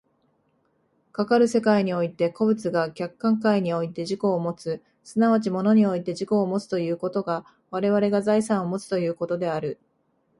[1.11, 9.77] かかる世界において個物が客観界において自己をもつ、即ち物において自己をもつということが我々が財産をもつということである。